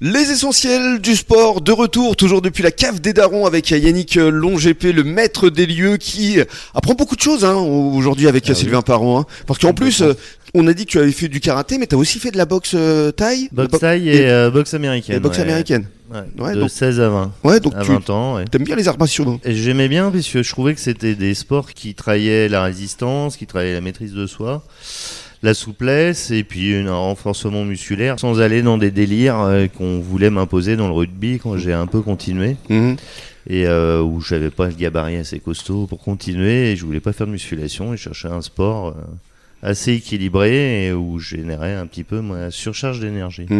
[0.00, 4.92] Les essentiels du sport de retour, toujours depuis la cave des darons avec Yannick Longépé,
[4.92, 6.38] le maître des lieux qui
[6.72, 9.20] apprend beaucoup de choses hein, aujourd'hui avec Ah Sylvain Parent.
[9.20, 9.26] hein.
[9.48, 10.12] Parce qu'en plus, euh,
[10.54, 12.36] on a dit que tu avais fait du karaté, mais tu as aussi fait de
[12.36, 15.16] la boxe euh, thaï Boxe Bo- taille et, euh, boxe américaine.
[15.16, 15.42] et boxe ouais.
[15.42, 15.88] américaine.
[16.14, 17.32] Ouais, Ouais, de donc- 16 à 20.
[17.42, 18.36] Ouais, donc à tu 20 ans.
[18.36, 18.44] ouais.
[18.52, 19.40] aimes bien les arts martiaux.
[19.44, 23.74] J'aimais bien puisque je trouvais que c'était des sports qui traillaient la résistance, qui traillaient
[23.74, 24.62] la maîtrise de soi,
[25.42, 30.30] la souplesse et puis un renforcement musculaire sans aller dans des délires euh, qu'on voulait
[30.30, 32.96] m'imposer dans le rugby quand j'ai un peu continué Mhm.
[33.48, 37.12] et euh, où j'avais pas le gabarit assez costaud pour continuer et je voulais pas
[37.12, 38.92] faire de musculation et cherchais un sport euh,
[39.62, 43.46] assez équilibré et où je générais un petit peu ma surcharge d'énergie.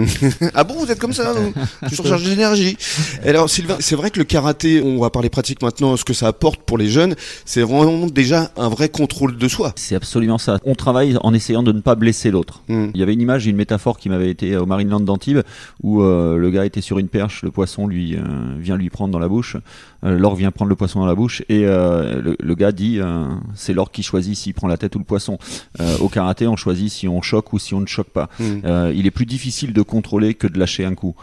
[0.55, 1.53] Ah bon, vous êtes comme ça, vous
[1.89, 2.77] Tu surcharges d'énergie.
[3.25, 6.29] Alors Sylvain, c'est vrai que le karaté, on va parler pratique maintenant, ce que ça
[6.29, 9.73] apporte pour les jeunes, c'est vraiment déjà un vrai contrôle de soi.
[9.77, 10.59] C'est absolument ça.
[10.65, 12.63] On travaille en essayant de ne pas blesser l'autre.
[12.69, 12.93] Mhm.
[12.95, 15.43] Il y avait une image, une métaphore qui m'avait été au Marineland d'Antibes
[15.83, 18.21] où euh, le gars était sur une perche, le poisson lui euh,
[18.59, 19.57] vient lui prendre dans la bouche,
[20.05, 23.01] euh, l'orque vient prendre le poisson dans la bouche et euh, le, le gars dit
[23.01, 25.39] euh, c'est l'orque qui choisit s'il prend la tête ou le poisson.
[25.89, 28.29] Euh, au karaté, on choisit si on choque ou si on ne choque pas.
[28.39, 28.63] Mhm.
[28.65, 31.15] Euh, il est plus difficile de contrôler que de lâcher un coup.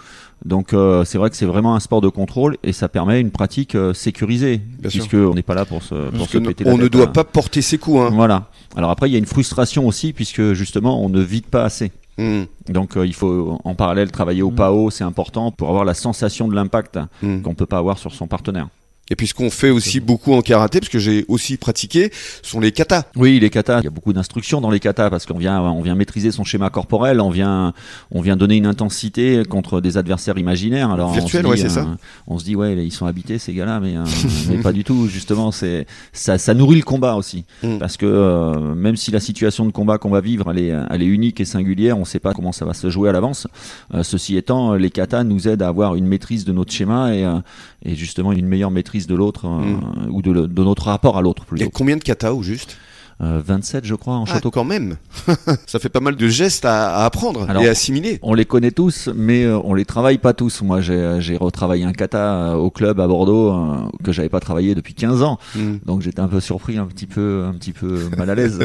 [0.44, 3.32] Donc euh, c'est vrai que c'est vraiment un sport de contrôle et ça permet une
[3.32, 5.08] pratique euh, sécurisée Bien sûr.
[5.08, 7.08] puisque on n'est pas là pour se, pour se péter la on ne doit hein.
[7.08, 8.02] pas porter ses coups.
[8.02, 8.12] Hein.
[8.14, 8.50] Voilà.
[8.76, 11.92] Alors après, il y a une frustration aussi, puisque justement, on ne vide pas assez.
[12.18, 12.46] Mhm.
[12.70, 16.48] Donc euh, il faut en parallèle travailler au PAO, c'est important pour avoir la sensation
[16.48, 17.00] de l'impact
[17.44, 18.68] qu'on peut pas avoir sur son partenaire.
[19.10, 22.12] Et puis ce qu'on fait aussi beaucoup en karaté, parce que j'ai aussi pratiqué,
[22.42, 23.04] sont les katas.
[23.16, 25.82] Oui, les katas, il y a beaucoup d'instructions dans les katas parce qu'on vient, on
[25.82, 27.74] vient maîtriser son schéma corporel, on vient,
[28.12, 30.92] on vient donner une intensité contre des adversaires imaginaires.
[30.92, 31.88] Alors se ouais, c'est euh, ça.
[32.28, 34.04] On se dit ouais, ils sont habités ces gars-là, mais, euh,
[34.50, 35.08] mais pas du tout.
[35.08, 37.78] Justement, c'est ça, ça nourrit le combat aussi Mm.
[37.80, 41.02] parce que euh, même si la situation de combat qu'on va vivre, elle est, elle
[41.02, 43.48] est unique et singulière, on ne sait pas comment ça va se jouer à l'avance.
[43.94, 47.26] Euh, ceci étant, les katas nous aident à avoir une maîtrise de notre schéma et,
[47.26, 47.40] euh,
[47.84, 49.76] et justement une meilleure maîtrise de l'autre euh,
[50.08, 50.10] Mm.
[50.12, 52.78] ou de, notre rapport à l'autre Il y a combien de katas au juste?
[53.22, 54.98] Euh, 27 je crois en Ah, château quand même.
[55.68, 58.20] ça fait pas mal de gestes à, à apprendre Alors- et à assimiler.
[58.22, 60.62] On les connaît tous, mais euh, on les travaille pas tous.
[60.62, 64.42] Moi, j'ai j'ai retravaillé un kata euh, au club à Bordeaux euh, que j'avais pas
[64.42, 65.80] travaillé depuis 15 ans, Mhm.
[65.86, 68.60] donc j'étais un peu surpris, un petit peu, un petit peu mal à l'aise.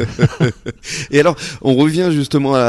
[1.11, 2.59] Et alors, on revient justement à,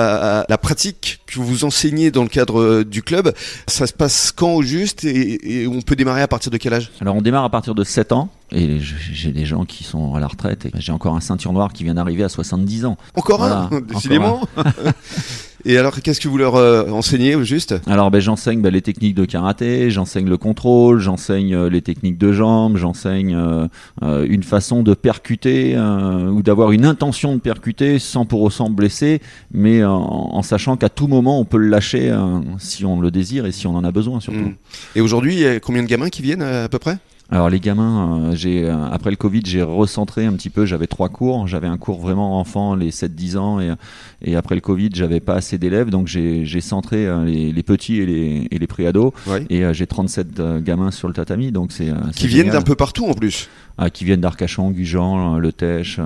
[0.42, 3.32] à la pratique que vous enseignez dans le cadre euh, du club.
[3.66, 6.74] Ça se passe quand au juste et, et on peut démarrer à partir de quel
[6.74, 6.90] âge?
[7.00, 10.20] Alors, on démarre à partir de 7 ans, et j'ai des gens qui sont à
[10.20, 12.96] la retraite, et j'ai encore un ceinture noire qui vient d'arriver à 70 ans.
[13.14, 14.42] Encore un, décidément.
[15.64, 17.74] et alors, qu'est-ce que vous leur euh, enseignez au juste?
[17.86, 22.18] Alors, ben, j'enseigne ben, les techniques de karaté, j'enseigne le contrôle, j'enseigne euh, les techniques
[22.18, 28.24] de jambes, j'enseigne euh, une façon de percuter ou d'avoir une intention de percuter sans
[28.24, 29.20] pour autant blesser,
[29.52, 32.14] mais en, sachant qu'à tout moment on peut le lâcher
[32.58, 34.38] si on le désire et si on en a besoin surtout.
[34.38, 34.54] Mhm.
[34.96, 36.98] Et aujourd'hui, il y a combien de gamins qui viennent à peu près?
[37.32, 40.66] Alors les gamins, euh, j'ai euh, après le Covid, j'ai recentré un petit peu.
[40.66, 41.46] J'avais trois cours.
[41.48, 43.72] J'avais un cours vraiment enfant, les 7-10 ans, et,
[44.20, 48.00] et après le Covid, j'avais pas assez d'élèves, donc j'ai centré euh, les, les petits
[48.00, 49.14] et les, et les préados.
[49.26, 49.46] Ouais.
[49.48, 53.06] Et j'ai 37 euh, gamins sur le tatami, donc c'est Qui viennent d'un peu partout
[53.06, 53.48] en plus.
[53.78, 56.04] Ah, qui viennent d'Arcachon, Gujan, Le Tèche, euh,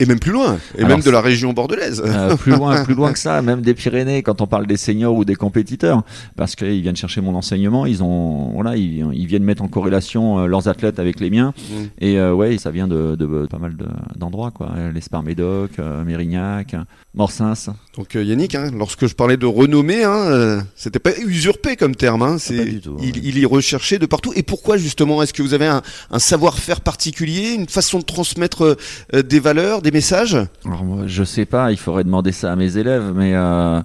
[0.00, 0.58] Et même plus loin.
[0.74, 2.02] Et Alors, même de la région bordelaise.
[2.04, 5.14] euh, plus loin, plus loin que ça, même des Pyrénées quand on parle des seniors
[5.14, 6.02] ou des compétiteurs,
[6.36, 10.39] parce qu'ils viennent chercher mon enseignement, ils ont, voilà, ils, ils viennent mettre en corrélation
[10.40, 11.74] euh, leurs athlètes avec les miens, Mm.
[12.00, 13.86] et euh, ouais, ça vient de, de- pas mal de-
[14.16, 16.74] d'endroits, quoi, l'Espar Médoc, euh, Mérignac,
[17.14, 17.54] Morsins.
[17.96, 22.22] Donc Yannick, hein, lorsque je parlais de renommée, hein, c'était pas usurpé comme terme.
[22.22, 23.20] Hein, c'est, pas du tout, il, ouais.
[23.22, 24.32] il est recherché de partout.
[24.36, 28.76] Et pourquoi justement Est-ce que vous avez un, un savoir-faire particulier, une façon de transmettre
[29.12, 30.36] des valeurs, des messages?
[30.64, 33.80] Alors moi, je sais pas, il faudrait demander ça à mes élèves, mais euh,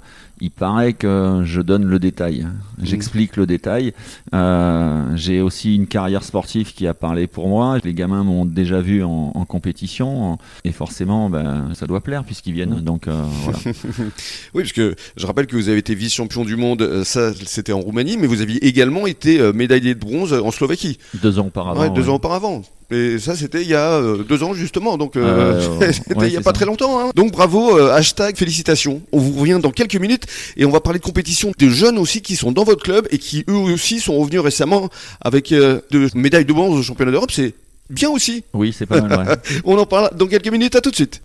[0.45, 2.45] il paraît que je donne le détail.
[2.81, 3.93] J'explique le détail.
[4.35, 7.79] Euh, J'ai aussi une carrière sportive qui a parlé pour moi.
[7.83, 12.53] Les gamins m'ont déjà vu en, en compétition, et forcément, ben, ça doit plaire puisqu'ils
[12.53, 12.81] viennent.
[12.81, 13.57] Donc euh, voilà.
[14.53, 16.83] Oui, parce que je rappelle que vous avez été vice-champion du monde.
[16.83, 20.99] euh, Ça, c'était en Roumanie, mais vous aviez également été médaillé de bronze en Slovaquie.
[21.23, 21.81] Deux ans auparavant.
[21.81, 22.09] Ouais, deux ouais.
[22.09, 22.61] ans auparavant.
[22.91, 26.27] Et ça, c'était il y a euh, deux ans justement, donc euh, Euh, c'était ouais,
[26.29, 26.53] il y a pas ça.
[26.53, 26.99] très longtemps.
[26.99, 27.11] Hein.
[27.15, 29.01] Donc bravo, euh, hashtag félicitations.
[29.11, 32.21] On vous revient dans quelques minutes et on va parler de compétition de jeunes aussi
[32.21, 34.89] qui sont dans votre club et qui eux aussi sont revenus récemment
[35.21, 37.31] avec euh, de médailles de bronze au championnat d'Europe.
[37.31, 37.53] C'est
[37.89, 38.43] bien aussi.
[38.53, 39.27] Oui, c'est pas mal.
[39.29, 39.35] ouais.
[39.65, 40.75] On en parle dans quelques minutes.
[40.75, 41.21] À tout de suite.